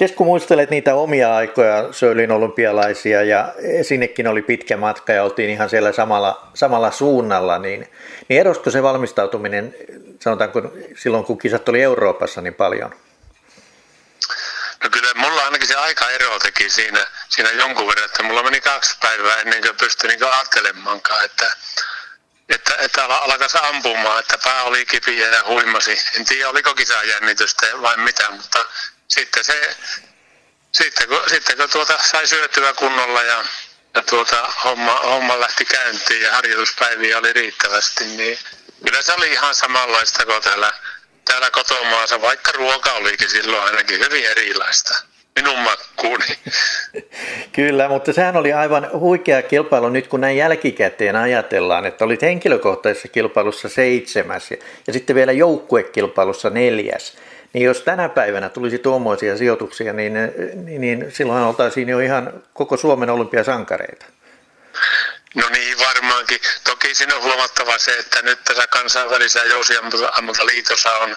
Miten 0.00 0.16
kun 0.16 0.26
muistelet 0.26 0.70
niitä 0.70 0.94
omia 0.94 1.36
aikoja 1.36 1.92
Söylin 1.92 2.30
olympialaisia 2.30 3.22
ja 3.22 3.54
sinnekin 3.82 4.26
oli 4.26 4.42
pitkä 4.42 4.76
matka 4.76 5.12
ja 5.12 5.22
oltiin 5.22 5.50
ihan 5.50 5.70
siellä 5.70 5.92
samalla, 5.92 6.48
samalla 6.54 6.90
suunnalla, 6.90 7.58
niin, 7.58 7.92
niin 8.28 8.40
erosko 8.40 8.70
se 8.70 8.82
valmistautuminen, 8.82 9.74
sanotaanko 10.20 10.62
silloin 10.96 11.24
kun 11.24 11.38
kisat 11.38 11.68
oli 11.68 11.82
Euroopassa 11.82 12.40
niin 12.40 12.54
paljon? 12.54 12.94
No 14.84 14.90
kyllä 14.90 15.14
mulla 15.14 15.44
ainakin 15.44 15.68
se 15.68 15.76
aika 15.76 16.10
ero 16.10 16.38
teki 16.38 16.70
siinä, 16.70 17.06
siinä 17.28 17.50
jonkun 17.50 17.88
verran, 17.88 18.04
että 18.04 18.22
mulla 18.22 18.42
meni 18.42 18.60
kaksi 18.60 18.96
päivää 19.02 19.40
ennen 19.40 19.62
kuin 19.62 19.76
pystyi 19.76 20.08
niin 20.08 20.24
ajattelemaankaan, 20.24 21.24
että, 21.24 21.56
että, 22.48 22.74
että 22.78 23.04
alkaisi 23.04 23.58
ampumaan, 23.62 24.20
että 24.20 24.38
pää 24.44 24.62
oli 24.62 24.86
kipiä 24.86 25.28
ja 25.28 25.42
huimasi. 25.48 25.98
En 26.16 26.24
tiedä 26.24 26.48
oliko 26.48 26.74
kisajännitystä 26.74 27.66
vai 27.82 27.96
mitä, 27.96 28.30
mutta 28.30 28.64
sitten 29.10 29.44
se, 29.44 29.76
sitten 30.72 31.08
kun, 31.08 31.20
sitten 31.26 31.56
kun 31.56 31.70
tuota 31.72 31.98
sai 31.98 32.26
syötyä 32.26 32.72
kunnolla 32.72 33.22
ja, 33.22 33.44
ja 33.94 34.02
tuota, 34.02 34.52
homma, 34.64 35.00
homma 35.00 35.40
lähti 35.40 35.64
käyntiin 35.64 36.22
ja 36.22 36.32
harjoituspäiviä 36.32 37.18
oli 37.18 37.32
riittävästi, 37.32 38.04
niin 38.04 38.38
kyllä 38.84 39.02
se 39.02 39.12
oli 39.12 39.32
ihan 39.32 39.54
samanlaista 39.54 40.26
kuin 40.26 40.42
täällä, 40.42 40.72
täällä 41.24 41.50
kotomaassa, 41.50 42.22
vaikka 42.22 42.52
ruoka 42.52 42.92
olikin 42.92 43.30
silloin 43.30 43.62
ainakin 43.62 44.00
hyvin 44.00 44.24
erilaista 44.24 44.94
minun 45.36 45.58
makkuuni. 45.58 46.24
Kyllä, 47.52 47.88
mutta 47.88 48.12
sehän 48.12 48.36
oli 48.36 48.52
aivan 48.52 48.90
huikea 48.92 49.42
kilpailu 49.42 49.88
nyt, 49.88 50.08
kun 50.08 50.20
näin 50.20 50.36
jälkikäteen 50.36 51.16
ajatellaan, 51.16 51.86
että 51.86 52.04
olit 52.04 52.22
henkilökohtaisessa 52.22 53.08
kilpailussa 53.08 53.68
seitsemäs 53.68 54.50
ja, 54.50 54.56
ja 54.86 54.92
sitten 54.92 55.16
vielä 55.16 55.32
joukkuekilpailussa 55.32 56.50
neljäs. 56.50 57.16
Niin 57.52 57.64
jos 57.64 57.80
tänä 57.80 58.08
päivänä 58.08 58.48
tulisi 58.48 58.78
tuommoisia 58.78 59.36
sijoituksia, 59.36 59.92
niin, 59.92 60.12
niin, 60.54 60.80
niin 60.80 61.12
silloin 61.12 61.42
oltaisiin 61.42 61.88
jo 61.88 61.98
ihan 61.98 62.42
koko 62.52 62.76
Suomen 62.76 63.10
olympiasankareita. 63.10 64.06
No 65.34 65.48
niin, 65.48 65.78
varmaankin. 65.78 66.40
Toki 66.64 66.94
siinä 66.94 67.16
on 67.16 67.22
huomattava 67.22 67.78
se, 67.78 67.98
että 67.98 68.22
nyt 68.22 68.44
tässä 68.44 68.66
kansainvälisessä 68.66 69.44
jousiammuntaliitossa 69.44 70.98
on 70.98 71.16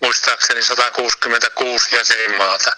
muistaakseni 0.00 0.62
166 0.62 1.96
jäsenmaata. 1.96 2.70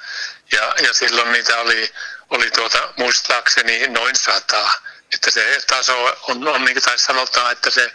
Ja, 0.53 0.75
ja 0.83 0.93
silloin 0.93 1.33
niitä 1.33 1.59
oli, 1.59 1.91
oli 2.31 2.51
tuota, 2.51 2.93
muistaakseni 2.97 3.89
noin 3.89 4.17
sata. 4.17 4.71
Että 5.15 5.31
se 5.31 5.59
taso 5.67 6.19
on, 6.29 6.49
on 6.49 6.65
niin 6.65 6.75
kuin 6.83 6.99
sanotaan, 6.99 7.53
että 7.53 7.71
se 7.71 7.93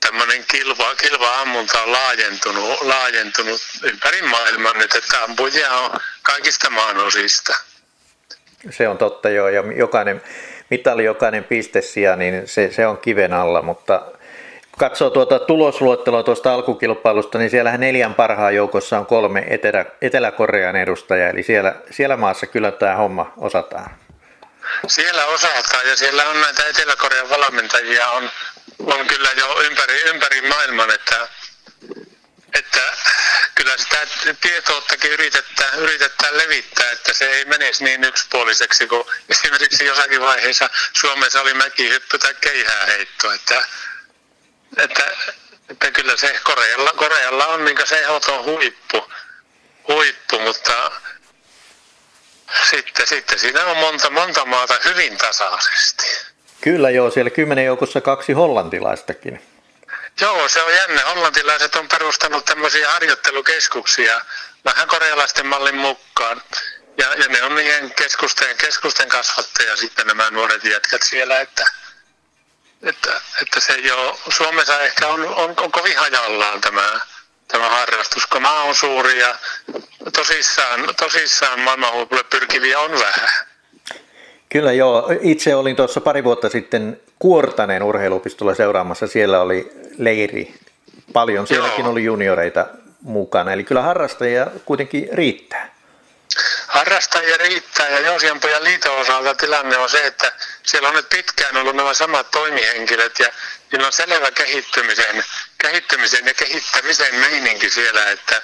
tämmöinen 0.00 0.44
kilva, 0.50 0.94
kilva-ammunta 0.94 1.82
on 1.82 1.92
laajentunut, 1.92 2.80
laajentunut 2.80 3.60
ympäri 3.82 4.22
maailman 4.22 4.78
nyt, 4.78 4.94
että 4.94 5.24
ampujia 5.24 5.72
on 5.72 6.00
kaikista 6.22 6.70
maanosista. 6.70 7.52
Se 8.70 8.88
on 8.88 8.98
totta 8.98 9.30
joo, 9.30 9.48
ja 9.48 9.62
jokainen 9.76 10.22
mitali, 10.70 11.04
jokainen 11.04 11.44
pistesija, 11.44 12.16
niin 12.16 12.48
se, 12.48 12.72
se 12.72 12.86
on 12.86 12.98
kiven 12.98 13.32
alla, 13.32 13.62
mutta 13.62 14.02
katsoo 14.78 15.10
tuota 15.10 15.38
tulosluettelua 15.38 16.22
tuosta 16.22 16.54
alkukilpailusta, 16.54 17.38
niin 17.38 17.50
siellähän 17.50 17.80
neljän 17.80 18.14
parhaan 18.14 18.54
joukossa 18.54 18.98
on 18.98 19.06
kolme 19.06 19.44
Etelä, 19.48 19.84
Etelä-Korean 20.02 20.76
edustajaa, 20.76 21.30
eli 21.30 21.42
siellä, 21.42 21.74
siellä 21.90 22.16
maassa 22.16 22.46
kyllä 22.46 22.72
tämä 22.72 22.96
homma 22.96 23.32
osataan. 23.36 23.90
Siellä 24.86 25.26
osataan 25.26 25.88
ja 25.88 25.96
siellä 25.96 26.28
on 26.28 26.40
näitä 26.40 26.62
Etelä-Korean 26.66 27.30
valmentajia 27.30 28.08
on, 28.10 28.30
on 28.86 29.06
kyllä 29.06 29.32
jo 29.32 29.62
ympäri, 29.62 30.02
ympäri 30.02 30.40
maailman, 30.40 30.90
että, 30.90 31.28
että 32.54 32.92
kyllä 33.54 33.76
sitä 33.76 34.06
tietouttakin 34.40 35.10
yritetään, 35.10 35.78
yritetään 35.78 36.38
levittää, 36.38 36.90
että 36.90 37.12
se 37.12 37.30
ei 37.30 37.44
menisi 37.44 37.84
niin 37.84 38.04
yksipuoliseksi 38.04 38.86
kuin 38.86 39.04
esimerkiksi 39.28 39.84
jossakin 39.84 40.20
vaiheessa 40.20 40.70
Suomessa 41.00 41.40
oli 41.40 41.54
mäkihyppy 41.54 42.18
tai 42.18 42.34
keihääheitto, 42.34 43.32
että 43.32 43.64
että, 44.76 45.16
että 45.68 45.90
kyllä 45.90 46.16
se 46.16 46.40
Korealla, 46.44 46.92
Korealla 46.92 47.46
on 47.46 47.64
niin 47.64 47.86
se 47.86 48.00
ehdoton 48.00 48.44
huippu, 48.44 49.12
huippu, 49.88 50.38
mutta 50.38 50.90
sitten, 52.70 53.06
sitten 53.06 53.38
siinä 53.38 53.64
on 53.64 53.76
monta, 53.76 54.10
monta 54.10 54.44
maata 54.44 54.78
hyvin 54.84 55.18
tasaisesti. 55.18 56.29
Kyllä 56.60 56.90
joo, 56.90 57.10
siellä 57.10 57.30
kymmenen 57.30 57.64
joukossa 57.64 58.00
kaksi 58.00 58.32
hollantilaistakin. 58.32 59.42
Joo, 60.20 60.48
se 60.48 60.62
on 60.62 60.74
jännä. 60.74 61.04
Hollantilaiset 61.04 61.74
on 61.76 61.88
perustanut 61.88 62.44
tämmöisiä 62.44 62.90
harjoittelukeskuksia 62.90 64.20
vähän 64.64 64.88
korealaisten 64.88 65.46
mallin 65.46 65.76
mukaan. 65.76 66.42
Ja, 66.98 67.14
ja 67.14 67.28
ne 67.28 67.42
on 67.42 67.54
niiden 67.54 67.94
keskusten, 67.94 68.56
keskusten 68.56 69.08
kasvattaja 69.08 69.76
sitten 69.76 70.06
nämä 70.06 70.30
nuoret 70.30 70.64
jätkät 70.64 71.02
siellä, 71.02 71.40
että, 71.40 71.64
että, 72.82 73.20
että 73.42 73.60
se 73.60 73.72
jo 73.72 74.20
Suomessa 74.28 74.80
ehkä 74.80 75.06
on, 75.06 75.28
on, 75.28 75.54
on 75.56 75.72
kovin 75.72 75.98
hajallaan 75.98 76.60
tämä, 76.60 77.00
tämä 77.48 77.68
harrastus, 77.68 78.26
kun 78.26 78.42
maa 78.42 78.62
on 78.62 78.74
suuri 78.74 79.18
ja 79.18 79.38
tosissaan, 80.12 80.94
tosissaan 80.96 81.60
maailmanhuipulle 81.60 82.24
pyrkiviä 82.24 82.80
on 82.80 82.92
vähän. 82.92 83.49
Kyllä 84.52 84.72
joo. 84.72 85.12
Itse 85.20 85.54
olin 85.54 85.76
tuossa 85.76 86.00
pari 86.00 86.24
vuotta 86.24 86.48
sitten 86.48 87.00
Kuortaneen 87.18 87.82
urheilupistolla 87.82 88.54
seuraamassa. 88.54 89.06
Siellä 89.06 89.40
oli 89.40 89.72
leiri 89.98 90.54
paljon. 91.12 91.46
Sielläkin 91.46 91.86
oli 91.86 92.04
junioreita 92.04 92.66
mukana. 93.02 93.52
Eli 93.52 93.64
kyllä 93.64 93.82
harrastajia 93.82 94.46
kuitenkin 94.64 95.08
riittää 95.12 95.80
harrastajia 96.66 97.36
riittää 97.36 97.88
ja 97.88 98.00
Joosianpojan 98.00 98.64
liiton 98.64 98.98
osalta 98.98 99.34
tilanne 99.34 99.78
on 99.78 99.90
se, 99.90 100.06
että 100.06 100.32
siellä 100.62 100.88
on 100.88 100.94
nyt 100.94 101.08
pitkään 101.08 101.56
ollut 101.56 101.76
nämä 101.76 101.94
samat 101.94 102.30
toimihenkilöt 102.30 103.18
ja 103.18 103.28
niillä 103.72 103.86
on 103.86 103.92
selvä 103.92 104.30
kehittymisen, 104.30 105.24
kehittymisen 105.58 106.26
ja 106.26 106.34
kehittämisen 106.34 107.14
meininki 107.14 107.70
siellä, 107.70 108.10
että 108.10 108.42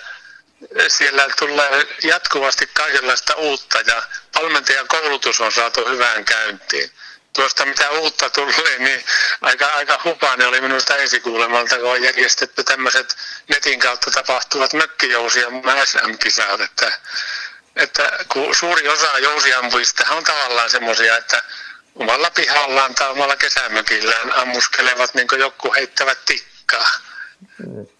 siellä 0.89 1.27
tulee 1.39 1.87
jatkuvasti 2.03 2.71
kaikenlaista 2.75 3.35
uutta 3.35 3.79
ja 3.87 4.03
valmentajan 4.35 4.89
koulutus 4.89 5.41
on 5.41 5.53
saatu 5.53 5.89
hyvään 5.89 6.25
käyntiin. 6.25 6.91
Tuosta 7.33 7.67
mitä 7.67 7.91
uutta 7.91 8.31
tulee, 8.31 8.79
niin 8.79 9.05
aika, 9.41 9.67
aika 9.67 10.01
hupainen 10.05 10.49
oli 10.49 10.61
minusta 10.61 10.97
esikuulemalta, 10.97 11.79
kun 11.79 11.91
on 11.91 12.03
järjestetty 12.03 12.65
tämmöiset 12.65 13.17
netin 13.49 13.81
kautta 13.81 14.11
tapahtuvat 14.11 14.73
mökkijousia 14.73 15.47
SM-kisat, 15.85 16.61
että 16.61 16.93
että 17.77 18.11
kun 18.29 18.55
suuri 18.55 18.89
osa 18.89 19.19
jousiampujista 19.19 20.05
on 20.11 20.25
tavallaan 20.25 20.71
semmoisia, 20.71 21.17
että 21.17 21.43
omalla 21.95 22.31
pihallaan 22.31 22.95
tai 22.95 23.11
omalla 23.11 23.37
kesämökillään 23.37 24.33
ammuskelevat 24.33 25.15
niin 25.15 25.29
kuin 25.29 25.41
joku 25.41 25.75
heittävät 25.75 26.19
tikkaa. 26.25 26.89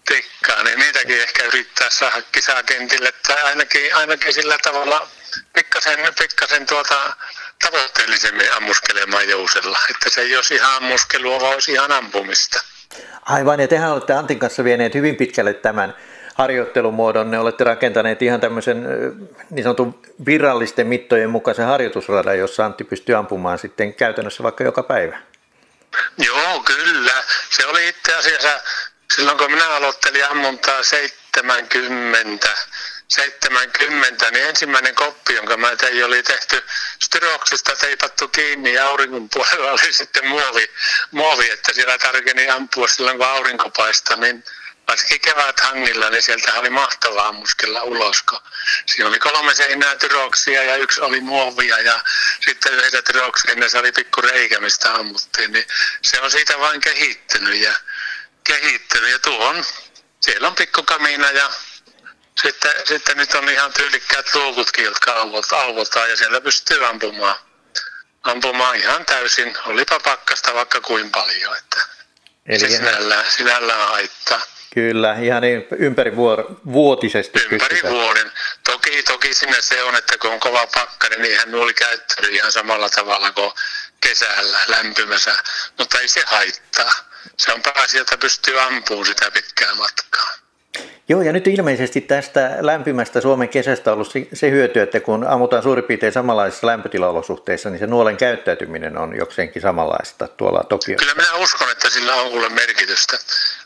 Tikkaa, 0.05 0.63
niin 0.63 0.79
niitäkin 0.79 1.21
ehkä 1.21 1.43
yrittää 1.43 1.89
saada 1.89 2.21
kisakentille 2.31 3.13
tai 3.27 3.41
ainakin, 3.43 3.95
ainakin 3.95 4.33
sillä 4.33 4.57
tavalla 4.63 5.07
pikkasen, 5.53 5.99
pikkasen 6.19 6.65
tuota, 6.65 7.13
tavoitteellisemmin 7.65 8.53
ammuskelemaan 8.53 9.29
jousella. 9.29 9.79
Että 9.89 10.09
se 10.09 10.21
ei 10.21 10.35
olisi 10.35 10.55
ihan 10.55 10.75
ammuskelua, 10.75 11.41
vaan 11.41 11.53
olisi 11.53 11.71
ihan 11.71 11.91
ampumista. 11.91 12.59
Aivan, 13.21 13.59
ja 13.59 13.67
tehän 13.67 13.91
olette 13.91 14.13
Antin 14.13 14.39
kanssa 14.39 14.63
vieneet 14.63 14.93
hyvin 14.93 15.15
pitkälle 15.15 15.53
tämän 15.53 15.95
harjoittelumuodon. 16.33 17.31
Ne 17.31 17.39
olette 17.39 17.63
rakentaneet 17.63 18.21
ihan 18.21 18.41
tämmöisen 18.41 18.87
niin 19.49 19.63
sanotun 19.63 20.01
virallisten 20.25 20.87
mittojen 20.87 21.29
mukaisen 21.29 21.65
harjoitusradan, 21.65 22.37
jossa 22.37 22.65
Antti 22.65 22.83
pystyy 22.83 23.15
ampumaan 23.15 23.59
sitten 23.59 23.93
käytännössä 23.93 24.43
vaikka 24.43 24.63
joka 24.63 24.83
päivä. 24.83 25.17
Joo, 26.17 26.63
kyllä. 26.65 27.23
Se 27.49 27.65
oli 27.65 27.87
itse 27.87 28.15
asiassa 28.15 28.59
silloin, 29.15 29.37
kun 29.37 29.51
minä 29.51 29.67
aloittelin 29.67 30.25
ammuntaa 30.25 30.83
70, 30.83 32.57
70, 33.07 34.31
niin 34.31 34.45
ensimmäinen 34.45 34.95
koppi, 34.95 35.33
jonka 35.33 35.57
mä 35.57 35.75
tein, 35.75 36.05
oli 36.05 36.23
tehty 36.23 36.63
styroksista 37.03 37.75
teipattu 37.75 38.27
kiinni 38.27 38.73
ja 38.73 38.87
auringon 38.87 39.29
puolella 39.29 39.71
oli 39.71 39.93
sitten 39.93 40.27
muovi, 40.27 40.71
muovi 41.11 41.49
että 41.49 41.73
siellä 41.73 41.97
tarkeni 41.97 42.49
ampua 42.49 42.87
silloin, 42.87 43.17
kun 43.17 43.27
aurinko 43.27 43.69
paistoi, 43.69 44.17
niin 44.17 44.43
varsinkin 44.87 45.21
kevät 45.21 45.59
hangilla, 45.59 46.09
niin 46.09 46.23
sieltä 46.23 46.53
oli 46.53 46.69
mahtavaa 46.69 47.27
ammuskella 47.27 47.83
ulos, 47.83 48.21
kun 48.21 48.39
siinä 48.85 49.09
oli 49.09 49.19
kolme 49.19 49.53
seinää 49.53 49.95
tyroksia 49.95 50.63
ja 50.63 50.75
yksi 50.75 51.01
oli 51.01 51.21
muovia 51.21 51.79
ja 51.79 51.99
sitten 52.45 52.73
yhdessä 52.73 53.01
tyroksissa 53.01 53.79
oli 53.79 53.91
pikku 53.91 54.21
reikä, 54.21 54.59
mistä 54.59 54.93
ammuttiin, 54.93 55.51
niin 55.51 55.67
se 56.01 56.21
on 56.21 56.31
siitä 56.31 56.59
vain 56.59 56.81
kehittynyt 56.81 57.55
ja 57.55 57.75
kehittynyt 58.47 59.11
ja 59.11 59.19
tuohon, 59.19 59.65
siellä 60.21 60.47
on 60.47 60.55
pikku 60.55 60.83
kamina 60.83 61.31
ja 61.31 61.49
sitten, 62.41 62.71
sitten 62.85 63.17
nyt 63.17 63.33
on 63.33 63.49
ihan 63.49 63.73
tyylikkäät 63.73 64.35
luukutkin, 64.35 64.85
jotka 64.85 65.13
auvotaan 65.51 66.09
ja 66.09 66.17
siellä 66.17 66.41
pystyy 66.41 66.85
ampumaan, 66.85 67.35
ampumaan 68.23 68.75
ihan 68.75 69.05
täysin. 69.05 69.57
Olipa 69.65 69.99
pakkasta 69.99 70.53
vaikka 70.53 70.81
kuin 70.81 71.11
paljon, 71.11 71.57
että 71.57 71.81
Eli 72.45 72.59
se 72.59 72.69
sinällään, 72.69 73.25
sinällään 73.31 73.87
haittaa. 73.87 74.41
Kyllä, 74.73 75.15
ihan 75.21 75.41
niin 75.41 75.67
ympäri 75.77 76.15
vuotisesti 76.65 77.39
Ympäri 77.51 77.81
vuoden. 77.83 78.31
Toki, 78.63 79.03
toki 79.03 79.33
sinne 79.33 79.61
se 79.61 79.83
on, 79.83 79.95
että 79.95 80.17
kun 80.17 80.31
on 80.31 80.39
kova 80.39 80.67
pakkanen, 80.67 81.21
niin 81.21 81.39
hän 81.39 81.55
oli 81.55 81.73
käyttänyt 81.73 82.33
ihan 82.33 82.51
samalla 82.51 82.89
tavalla 82.89 83.31
kuin 83.31 83.51
kesällä 84.01 84.59
lämpimässä, 84.67 85.37
mutta 85.77 85.99
ei 85.99 86.07
se 86.07 86.23
haittaa. 86.25 86.91
Se 87.37 87.53
on 87.53 87.61
pääasia, 87.61 88.01
että 88.01 88.17
pystyy 88.17 88.61
ampumaan 88.61 89.05
sitä 89.05 89.31
pitkää 89.31 89.75
matkaa. 89.75 90.47
Joo, 91.09 91.21
ja 91.21 91.33
nyt 91.33 91.47
ilmeisesti 91.47 92.01
tästä 92.01 92.57
lämpimästä 92.59 93.21
Suomen 93.21 93.49
kesästä 93.49 93.91
on 93.91 93.93
ollut 93.93 94.13
se 94.33 94.51
hyöty, 94.51 94.81
että 94.81 94.99
kun 94.99 95.27
ammutaan 95.27 95.63
suurin 95.63 95.83
piirtein 95.83 96.13
samanlaisissa 96.13 96.67
lämpötilaolosuhteissa, 96.67 97.69
niin 97.69 97.79
se 97.79 97.87
nuolen 97.87 98.17
käyttäytyminen 98.17 98.97
on 98.97 99.15
jokseenkin 99.17 99.61
samanlaista 99.61 100.27
tuolla 100.27 100.63
Tokiossa. 100.63 101.05
Kyllä 101.05 101.23
minä 101.23 101.33
uskon, 101.33 101.71
että 101.71 101.89
sillä 101.89 102.15
on 102.15 102.31
kuule 102.31 102.49
merkitystä, 102.49 103.17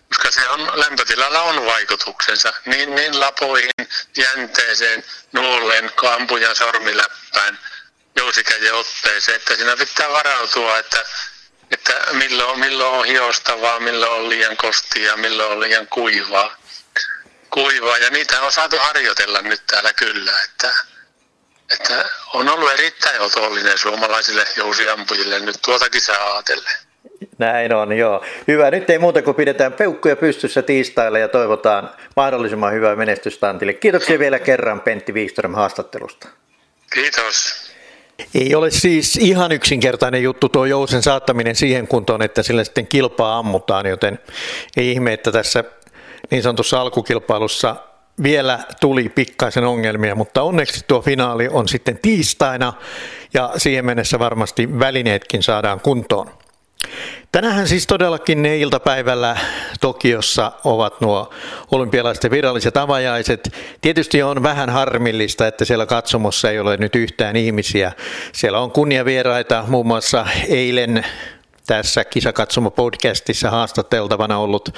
koska 0.08 0.32
se 0.32 0.50
on, 0.50 0.72
lämpötilalla 0.74 1.42
on 1.42 1.66
vaikutuksensa 1.66 2.54
niin, 2.66 2.96
niin 2.96 3.20
lapoihin, 3.20 3.72
jänteeseen, 4.18 5.04
nuoleen, 5.34 5.92
kampujan 5.96 6.56
sormiläppään, 6.56 7.60
jousikäjen 8.16 8.74
otteeseen, 8.74 9.36
että 9.36 9.56
siinä 9.56 9.78
pitää 9.78 10.10
varautua, 10.10 10.80
että 10.80 11.04
että 11.72 11.94
milloin, 12.12 12.60
milloin 12.60 13.00
on 13.00 13.06
hiostavaa, 13.06 13.80
milloin 13.80 14.12
on 14.12 14.30
liian 14.30 14.58
kostia, 14.58 15.18
milloin 15.18 15.52
on 15.52 15.60
liian 15.60 15.88
kuivaa 15.88 16.62
kuivaa 17.52 17.98
ja 17.98 18.10
niitä 18.10 18.42
on 18.42 18.52
saatu 18.52 18.76
harjoitella 18.80 19.42
nyt 19.42 19.62
täällä 19.68 19.94
kyllä, 19.94 20.32
että, 20.46 20.76
että 21.74 22.06
on 22.34 22.50
ollut 22.50 22.72
erittäin 22.72 23.22
otollinen 23.22 23.78
suomalaisille 23.78 24.46
jousiampujille 24.58 25.40
nyt 25.40 25.56
tuota 25.66 25.90
kisaa 25.90 26.34
ajatellen. 26.34 26.76
Näin 27.38 27.74
on, 27.74 27.98
joo. 27.98 28.26
Hyvä. 28.48 28.72
Nyt 28.72 28.90
ei 28.90 29.00
muuta 29.00 29.22
kuin 29.22 29.36
pidetään 29.36 29.74
peukkuja 29.74 30.16
pystyssä 30.16 30.62
tiistaille 30.62 31.20
ja 31.20 31.28
toivotaan 31.28 31.90
mahdollisimman 32.16 32.74
hyvää 32.74 32.96
menestystä 32.96 33.50
Antille. 33.50 33.74
Kiitoksia 33.74 34.20
vielä 34.20 34.40
kerran 34.40 34.82
Pentti 34.82 35.12
Wikström 35.12 35.54
haastattelusta. 35.54 36.28
Kiitos. 36.94 37.71
Ei 38.36 38.56
ole 38.56 38.72
siis 38.72 39.16
ihan 39.16 39.52
yksinkertainen 39.52 40.24
juttu 40.24 40.50
tuo 40.50 40.66
jousen 40.66 41.02
saattaminen 41.02 41.56
siihen 41.56 41.88
kuntoon, 41.88 42.22
että 42.22 42.44
sillä 42.44 42.64
sitten 42.64 42.88
kilpaa 42.88 43.38
ammutaan, 43.38 43.86
joten 43.86 44.20
ei 44.78 44.92
ihme, 44.92 45.14
että 45.14 45.32
tässä 45.32 45.64
niin 46.32 46.44
sanotussa 46.44 46.82
alkukilpailussa 46.82 47.76
vielä 48.24 48.60
tuli 48.80 49.10
pikkaisen 49.10 49.64
ongelmia, 49.64 50.16
mutta 50.16 50.42
onneksi 50.42 50.86
tuo 50.88 51.02
finaali 51.02 51.48
on 51.48 51.68
sitten 51.68 52.00
tiistaina 52.02 52.74
ja 53.34 53.52
siihen 53.58 53.86
mennessä 53.86 54.20
varmasti 54.20 54.80
välineetkin 54.80 55.44
saadaan 55.44 55.80
kuntoon. 55.80 56.32
Tänään 57.32 57.68
siis 57.68 57.88
todellakin 57.88 58.42
ne 58.42 58.58
iltapäivällä 58.58 59.38
Tokiossa 59.82 60.52
ovat 60.64 61.02
nuo 61.02 61.34
olympialaisten 61.72 62.32
viralliset 62.32 62.78
avajaiset. 62.78 63.54
Tietysti 63.82 64.24
on 64.24 64.44
vähän 64.44 64.70
harmillista, 64.70 65.48
että 65.48 65.66
siellä 65.66 65.86
katsomossa 65.86 66.50
ei 66.50 66.60
ole 66.60 66.78
nyt 66.78 66.96
yhtään 66.96 67.36
ihmisiä. 67.36 67.92
Siellä 68.34 68.60
on 68.60 68.72
kunniavieraita, 68.72 69.66
muun 69.68 69.88
muassa 69.88 70.26
eilen 70.48 71.06
tässä 71.68 72.04
Kisakatsomo-podcastissa 72.04 73.50
haastateltavana 73.50 74.38
ollut 74.38 74.70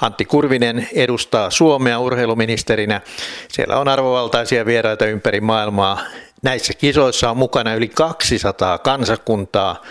Antti 0.00 0.24
Kurvinen 0.24 0.88
edustaa 0.94 1.50
Suomea 1.50 1.98
urheiluministerinä. 1.98 3.00
Siellä 3.48 3.76
on 3.76 3.88
arvovaltaisia 3.88 4.66
vieraita 4.66 5.06
ympäri 5.06 5.40
maailmaa. 5.40 6.00
Näissä 6.42 6.74
kisoissa 6.74 7.30
on 7.30 7.36
mukana 7.36 7.74
yli 7.74 7.88
200 7.88 8.78
kansakuntaa, 8.78 9.82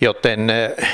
joten 0.00 0.50
eh, 0.50 0.88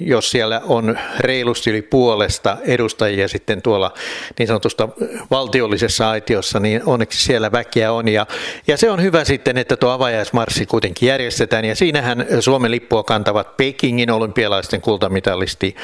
jos 0.00 0.30
siellä 0.30 0.60
on 0.64 0.98
reilusti 1.18 1.70
yli 1.70 1.82
puolesta 1.82 2.56
edustajia 2.62 3.28
sitten 3.28 3.62
tuolla 3.62 3.94
niin 4.38 4.46
sanotusta 4.46 4.88
valtiollisessa 5.30 6.10
aitiossa, 6.10 6.60
niin 6.60 6.82
onneksi 6.86 7.24
siellä 7.24 7.52
väkeä 7.52 7.92
on. 7.92 8.08
Ja, 8.08 8.26
ja 8.66 8.76
se 8.76 8.90
on 8.90 9.02
hyvä 9.02 9.24
sitten, 9.24 9.58
että 9.58 9.76
tuo 9.76 9.90
avajaismarssi 9.90 10.66
kuitenkin 10.66 11.06
järjestetään. 11.06 11.64
Ja 11.64 11.76
siinähän 11.76 12.26
Suomen 12.40 12.70
lippua 12.70 13.02
kantavat 13.02 13.56
Pekingin 13.56 14.10
olympialaisten 14.10 14.80
kultamitalisti 14.80 15.76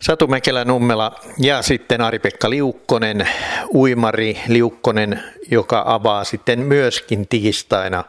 Satu 0.00 0.26
Mäkelä-Nummela 0.26 1.20
ja 1.38 1.62
sitten 1.62 2.00
Ari-Pekka 2.00 2.50
Liukkonen, 2.50 3.28
uimari 3.74 4.38
Liukkonen, 4.48 5.22
joka 5.50 5.82
avaa 5.86 6.24
sitten 6.24 6.60
myöskin 6.60 7.28
tiistaina 7.28 8.04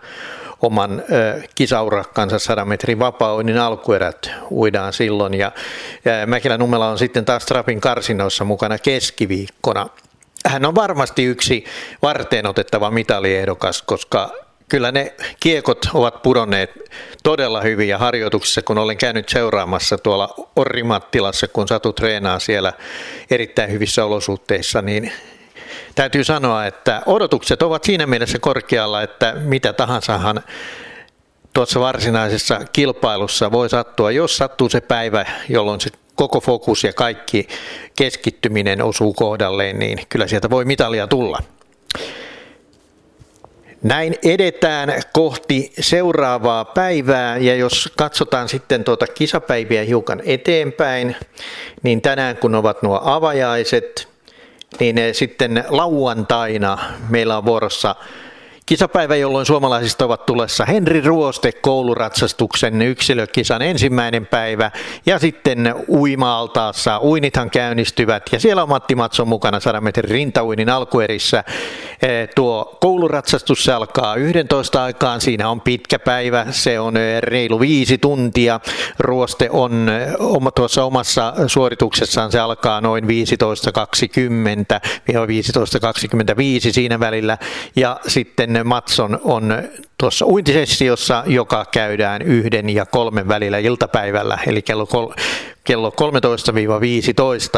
oman 0.62 1.04
kisaurakkansa 1.56 2.40
100 2.40 2.66
metrin 2.66 3.00
vapauinnin 3.00 3.58
alkuerät 3.58 4.32
uidaan 4.52 4.94
silloin. 4.94 5.34
Ja, 5.34 5.52
Mäkelä 6.26 6.58
Nummela 6.58 6.90
on 6.90 6.98
sitten 6.98 7.26
taas 7.26 7.46
Trapin 7.46 7.82
karsinoissa 7.82 8.44
mukana 8.44 8.78
keskiviikkona. 8.78 9.90
Hän 10.46 10.66
on 10.66 10.76
varmasti 10.76 11.24
yksi 11.24 11.66
varteen 12.02 12.48
otettava 12.48 12.92
mitaliehdokas, 12.92 13.82
koska 13.82 14.32
kyllä 14.70 14.92
ne 14.92 15.14
kiekot 15.40 15.90
ovat 15.94 16.22
pudonneet 16.22 16.72
todella 17.24 17.62
hyvin 17.62 17.88
ja 17.88 17.98
harjoituksissa, 17.98 18.62
kun 18.62 18.78
olen 18.78 18.98
käynyt 18.98 19.30
seuraamassa 19.30 19.98
tuolla 19.98 20.36
Orri-Mattilassa, 20.56 21.48
kun 21.48 21.68
Satu 21.68 21.94
treenaa 21.94 22.40
siellä 22.40 22.74
erittäin 23.32 23.72
hyvissä 23.72 24.06
olosuhteissa, 24.06 24.82
niin 24.82 25.12
täytyy 25.96 26.24
sanoa, 26.24 26.66
että 26.66 27.02
odotukset 27.06 27.62
ovat 27.62 27.84
siinä 27.84 28.08
mielessä 28.08 28.40
korkealla, 28.40 29.02
että 29.02 29.34
mitä 29.34 29.74
tahansahan 29.74 30.44
tuossa 31.54 31.80
varsinaisessa 31.80 32.62
kilpailussa 32.74 33.52
voi 33.52 33.70
sattua, 33.70 34.12
jos 34.12 34.38
sattuu 34.38 34.70
se 34.70 34.82
päivä, 34.82 35.26
jolloin 35.50 35.82
se 35.82 35.90
koko 36.16 36.42
fokus 36.42 36.84
ja 36.84 36.94
kaikki 36.94 37.48
keskittyminen 37.98 38.82
osuu 38.82 39.14
kohdalleen, 39.14 39.80
niin 39.80 40.00
kyllä 40.10 40.28
sieltä 40.28 40.50
voi 40.50 40.66
mitalia 40.66 41.08
tulla. 41.08 41.40
Näin 43.84 44.16
edetään 44.24 44.94
kohti 45.14 45.74
seuraavaa 45.80 46.66
päivää 46.66 47.38
ja 47.38 47.56
jos 47.56 47.94
katsotaan 47.98 48.50
sitten 48.50 48.84
tuota 48.84 49.08
kisapäiviä 49.08 49.84
hiukan 49.84 50.22
eteenpäin, 50.26 51.16
niin 51.84 52.02
tänään 52.02 52.38
kun 52.38 52.56
ovat 52.56 52.84
nuo 52.84 53.02
avajaiset, 53.04 54.15
niin 54.80 54.98
eh, 54.98 55.14
sitten 55.14 55.64
lauantaina 55.70 56.78
meillä 57.10 57.38
on 57.38 57.46
vuorossa 57.46 57.96
Kisapäivä, 58.66 59.16
jolloin 59.16 59.46
suomalaisista 59.46 60.06
ovat 60.06 60.26
tulessa 60.26 60.66
Henri 60.66 61.02
Ruoste 61.02 61.52
kouluratsastuksen 61.52 62.82
yksilökisan 62.82 63.62
ensimmäinen 63.62 64.26
päivä. 64.26 64.72
Ja 65.06 65.20
sitten 65.20 65.76
uima-altaassa 65.90 67.00
uinithan 67.04 67.50
käynnistyvät. 67.50 68.24
Ja 68.32 68.40
siellä 68.40 68.64
on 68.64 68.70
Matti 68.70 68.96
Matson 68.96 69.28
mukana 69.28 69.60
100 69.60 69.82
metrin 69.82 70.10
rintauinin 70.10 70.70
alkuerissä. 70.70 71.44
Eh, 72.02 72.30
tuo 72.36 72.78
kouluratsastus 72.82 73.64
se 73.64 73.74
alkaa 73.74 74.16
11 74.16 74.84
aikaan, 74.84 75.22
siinä 75.22 75.50
on 75.50 75.62
pitkä 75.62 76.00
päivä, 76.00 76.46
se 76.50 76.80
on 76.80 76.98
eh, 76.98 77.22
reilu 77.22 77.60
viisi 77.60 77.98
tuntia. 77.98 78.60
Ruoste 79.00 79.50
on 79.52 79.90
eh, 79.90 80.08
tuossa 80.56 80.84
omassa 80.84 81.34
suorituksessaan, 81.48 82.32
se 82.32 82.40
alkaa 82.40 82.82
noin 82.82 83.04
15.20 83.04 83.10
15.25 86.68 86.72
siinä 86.72 87.00
välillä. 87.00 87.38
Ja 87.76 88.00
sitten 88.08 88.55
Matson 88.64 89.20
on 89.24 89.64
tuossa 89.98 90.26
uintisessiossa, 90.26 91.24
joka 91.26 91.66
käydään 91.66 92.22
yhden 92.22 92.70
ja 92.70 92.86
kolmen 92.86 93.28
välillä 93.28 93.58
iltapäivällä, 93.58 94.38
eli 94.48 94.62
kello, 94.62 94.86
kol- 94.86 95.14
kello 95.64 95.94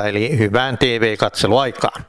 13-15, 0.01 0.05
eli 0.05 0.38
hyvään 0.38 0.77
TV-katseluaikaan. 0.77 2.05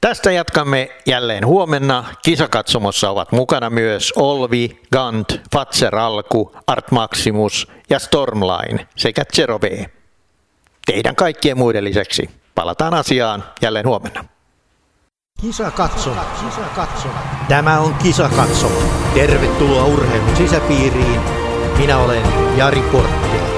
Tästä 0.00 0.32
jatkamme 0.32 0.90
jälleen 1.06 1.46
huomenna. 1.46 2.04
Kisakatsomossa 2.24 3.10
ovat 3.10 3.32
mukana 3.32 3.70
myös 3.70 4.12
Olvi, 4.16 4.80
Gant, 4.92 5.40
Fatser 5.52 5.96
Alku, 5.96 6.56
Art 6.66 6.90
Maximus 6.90 7.68
ja 7.90 7.98
Stormline 7.98 8.88
sekä 8.96 9.22
Zero 9.36 9.58
B. 9.58 9.64
Teidän 10.86 11.16
kaikkien 11.16 11.58
muiden 11.58 11.84
lisäksi 11.84 12.30
palataan 12.54 12.94
asiaan 12.94 13.44
jälleen 13.62 13.86
huomenna. 13.86 14.24
Kisa 15.44 15.70
katso. 15.70 16.10
Kisa 16.10 16.60
katso. 16.76 17.08
Tämä 17.48 17.80
on 17.80 17.94
Kisa 17.94 18.28
katso. 18.28 18.72
Tervetuloa 19.14 19.84
urheilun 19.84 20.36
sisäpiiriin. 20.36 21.20
Minä 21.78 21.98
olen 21.98 22.22
Jari 22.56 22.82
Porttila. 22.82 23.53